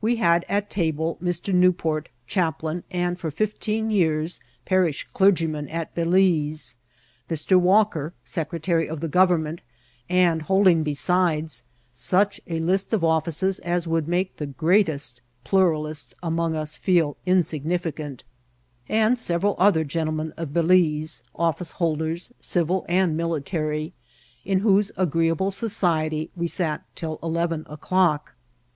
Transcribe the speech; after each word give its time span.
We 0.00 0.16
had 0.16 0.44
at 0.48 0.70
table 0.70 1.16
Mr. 1.22 1.54
Newport, 1.54 2.08
chaplain, 2.26 2.82
and 2.90 3.16
for 3.16 3.30
fifteen 3.30 3.92
years 3.92 4.40
parish 4.64 5.06
clergyman 5.14 5.68
at 5.68 5.94
Balize; 5.94 6.74
Mr, 7.30 7.56
Walk 7.60 7.94
er, 7.94 8.12
secretary 8.24 8.88
of 8.88 8.98
the 8.98 9.06
government, 9.06 9.60
and 10.08 10.42
holding, 10.42 10.82
besides, 10.82 11.62
such 11.92 12.40
a 12.48 12.58
list 12.58 12.92
of 12.92 13.04
offices 13.04 13.60
as 13.60 13.86
would 13.86 14.08
make 14.08 14.38
the 14.38 14.46
greatest 14.48 15.20
plu 15.44 15.62
ralist 15.66 16.08
among 16.24 16.56
us 16.56 16.74
feel 16.74 17.16
insignificant; 17.24 18.24
and 18.88 19.16
several 19.16 19.54
other 19.60 19.84
gentlemen 19.84 20.32
of 20.36 20.48
Balize, 20.48 21.22
office 21.36 21.70
holders, 21.70 22.32
civil 22.40 22.84
and 22.88 23.16
military^ 23.16 23.92
in 24.44 24.58
whose 24.58 24.90
agreeable 24.96 25.52
society 25.52 26.32
we 26.34 26.48
sat 26.48 26.82
till 26.96 27.20
eleven 27.22 27.64
o'clock. 27.70 28.34